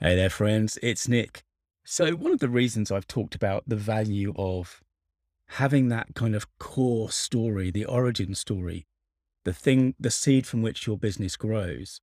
[0.00, 0.78] Hey there, friends.
[0.80, 1.42] It's Nick.
[1.84, 4.80] So, one of the reasons I've talked about the value of
[5.48, 8.86] having that kind of core story, the origin story,
[9.44, 12.00] the thing, the seed from which your business grows,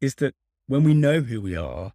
[0.00, 0.34] is that
[0.66, 1.92] when we know who we are,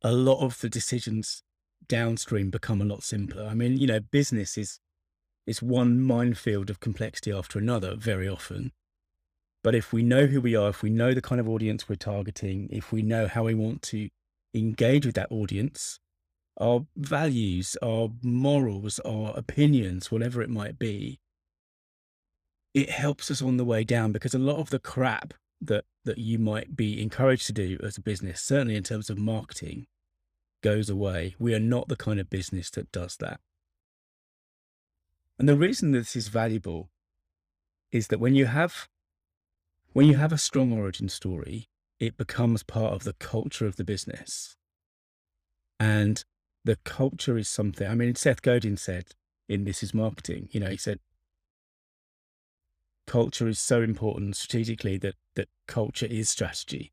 [0.00, 1.42] a lot of the decisions
[1.86, 3.44] downstream become a lot simpler.
[3.44, 4.80] I mean, you know, business is
[5.46, 8.72] is one minefield of complexity after another very often.
[9.62, 11.96] But if we know who we are, if we know the kind of audience we're
[11.96, 14.08] targeting, if we know how we want to
[14.54, 16.00] engage with that audience,
[16.60, 21.20] our values, our morals, our opinions, whatever it might be,
[22.74, 26.18] it helps us on the way down because a lot of the crap that that
[26.18, 29.86] you might be encouraged to do as a business, certainly in terms of marketing,
[30.62, 31.34] goes away.
[31.38, 33.40] We are not the kind of business that does that.
[35.38, 36.90] And the reason this is valuable
[37.92, 38.88] is that when you have
[39.92, 41.69] when you have a strong origin story,
[42.00, 44.56] it becomes part of the culture of the business.
[45.78, 46.24] And
[46.64, 49.12] the culture is something, I mean, Seth Godin said
[49.48, 50.98] in This is Marketing, you know, he said,
[53.06, 56.92] culture is so important strategically that, that culture is strategy,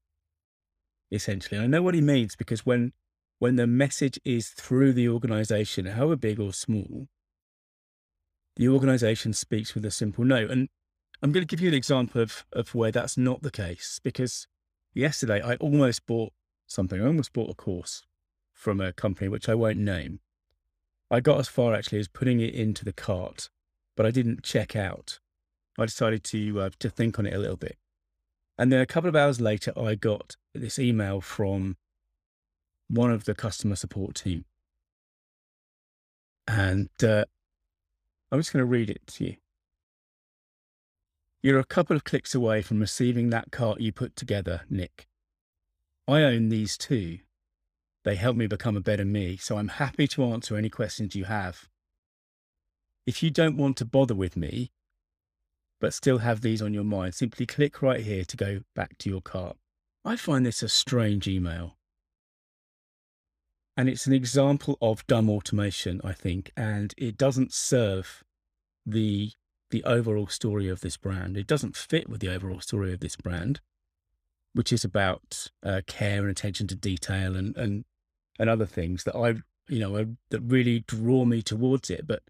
[1.12, 1.58] essentially.
[1.58, 2.92] And I know what he means because when,
[3.40, 7.08] when the message is through the organization, however big or small,
[8.56, 10.48] the organization speaks with a simple no.
[10.48, 10.70] And
[11.22, 14.48] I'm going to give you an example of, of where that's not the case because
[14.98, 16.34] yesterday I almost bought
[16.66, 17.02] something.
[17.02, 18.03] I almost bought a course
[18.53, 20.20] from a company which I won't name.
[21.09, 23.50] I got as far actually as putting it into the cart,
[23.95, 25.20] but I didn't check out.
[25.80, 27.78] I decided to uh, to think on it a little bit,
[28.58, 31.78] and then a couple of hours later, I got this email from
[32.90, 34.45] one of the customer support team,
[36.48, 37.25] and uh,
[38.31, 39.36] I'm just going to read it to you.
[41.48, 45.08] You're a couple of clicks away from receiving that cart you put together, Nick.
[46.06, 47.20] I own these too.
[48.03, 51.23] They help me become a better me, so I'm happy to answer any questions you
[51.23, 51.70] have.
[53.06, 54.74] If you don't want to bother with me,
[55.80, 59.09] but still have these on your mind, simply click right here to go back to
[59.09, 59.56] your cart.
[60.03, 61.78] I find this a strange email.
[63.78, 68.25] And it's an example of dumb automation, I think, and it doesn't serve
[68.85, 69.31] the
[69.69, 71.38] the overall story of this brand.
[71.38, 73.59] It doesn't fit with the overall story of this brand,
[74.53, 77.85] which is about uh, care and attention to detail and and
[78.39, 82.07] and other things that I you know that really draw me towards it.
[82.07, 82.23] But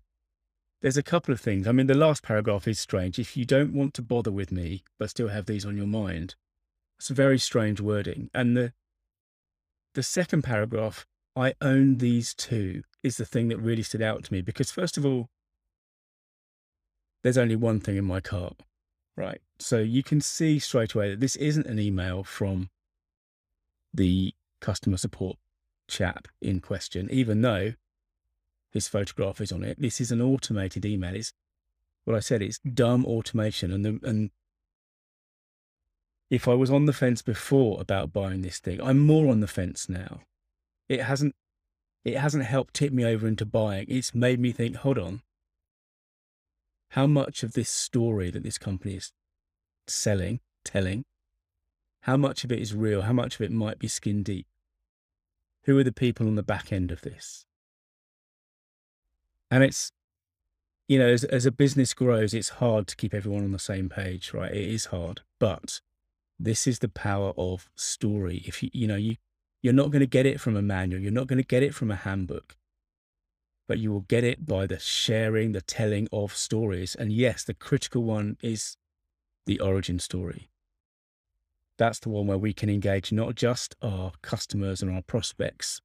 [0.81, 1.67] there's a couple of things.
[1.67, 3.19] I mean, the last paragraph is strange.
[3.19, 6.35] If you don't want to bother with me, but still have these on your mind,
[6.97, 8.29] it's a very strange wording.
[8.33, 8.73] And the
[9.93, 11.05] the second paragraph,
[11.35, 14.97] I own these two, is the thing that really stood out to me because first
[14.97, 15.29] of all,
[17.23, 18.55] there's only one thing in my cart,
[19.15, 19.41] right?
[19.59, 22.69] So you can see straight away that this isn't an email from
[23.93, 25.37] the customer support
[25.87, 27.73] chap in question, even though
[28.71, 29.81] his photograph is on it.
[29.81, 31.15] This is an automated email.
[31.15, 31.33] It's
[32.05, 32.41] what I said.
[32.41, 34.29] It's dumb automation, and the, and
[36.29, 39.47] if I was on the fence before about buying this thing, I'm more on the
[39.47, 40.21] fence now.
[40.89, 41.35] It hasn't
[42.05, 43.85] it hasn't helped tip me over into buying.
[43.89, 45.21] It's made me think, hold on,
[46.91, 49.11] how much of this story that this company is
[49.87, 51.05] selling, telling,
[52.01, 53.01] how much of it is real?
[53.01, 54.47] How much of it might be skin deep?
[55.63, 57.45] Who are the people on the back end of this?
[59.51, 59.91] And it's,
[60.87, 63.89] you know, as, as a business grows, it's hard to keep everyone on the same
[63.89, 64.51] page, right?
[64.51, 65.81] It is hard, but
[66.39, 68.43] this is the power of story.
[68.45, 69.17] If you, you know, you,
[69.61, 71.01] you're not going to get it from a manual.
[71.01, 72.55] You're not going to get it from a handbook
[73.67, 76.95] but you will get it by the sharing, the telling of stories.
[76.95, 78.77] And yes, the critical one is
[79.45, 80.49] the origin story.
[81.77, 85.81] That's the one where we can engage not just our customers and our prospects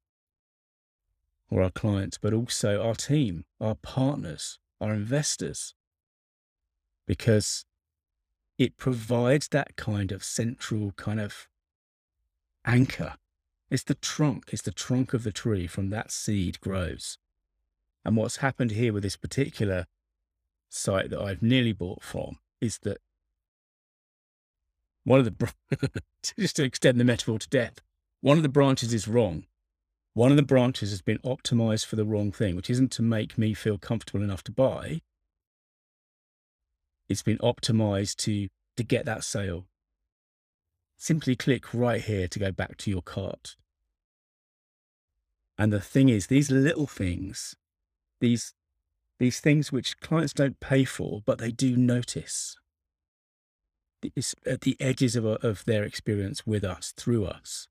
[1.51, 5.75] or our clients, but also our team, our partners, our investors,
[7.05, 7.65] because
[8.57, 11.47] it provides that kind of central kind of
[12.65, 13.15] anchor.
[13.69, 17.17] It's the trunk, it's the trunk of the tree from that seed grows.
[18.05, 19.87] And what's happened here with this particular
[20.69, 22.97] site that I've nearly bought from is that
[25.05, 25.53] one of the,
[26.37, 27.81] just to extend the metaphor to death,
[28.21, 29.45] one of the branches is wrong.
[30.13, 33.37] One of the branches has been optimized for the wrong thing, which isn't to make
[33.37, 35.01] me feel comfortable enough to buy.
[37.09, 38.47] It's been optimized to,
[38.77, 39.65] to get that sale.
[40.97, 43.55] Simply click right here to go back to your cart.
[45.57, 47.55] And the thing is, these little things
[48.23, 48.53] these
[49.19, 52.55] these things which clients don't pay for, but they do notice.
[54.15, 57.67] It's at the edges of, of their experience with us, through us.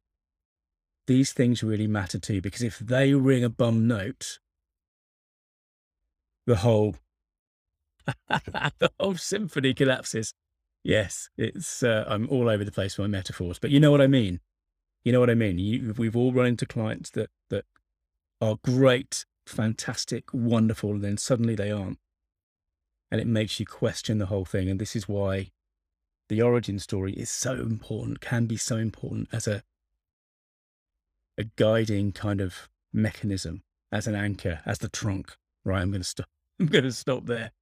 [1.07, 4.39] these things really matter too, because if they ring a bum note,
[6.47, 6.97] the whole
[8.29, 10.35] the whole symphony collapses.
[10.85, 14.01] Yes, it's uh, I'm all over the place with my metaphors, but you know what
[14.01, 14.41] I mean.
[15.05, 15.59] You know what I mean.
[15.59, 17.65] You, we've all run into clients that that
[18.41, 21.99] are great, fantastic, wonderful, and then suddenly they aren't,
[23.11, 24.69] and it makes you question the whole thing.
[24.69, 25.51] And this is why
[26.29, 29.63] the origin story is so important, can be so important as a
[31.39, 35.37] a guiding kind of mechanism, as an anchor, as the trunk.
[35.65, 36.27] Right, I'm going to stop.
[36.61, 37.53] I'm going to stop there.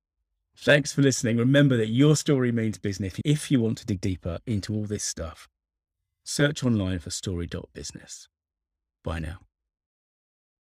[0.57, 1.37] Thanks for listening.
[1.37, 3.15] Remember that your story means business.
[3.25, 5.49] If you want to dig deeper into all this stuff,
[6.25, 8.29] search online for story.business.
[9.03, 9.50] Bye now.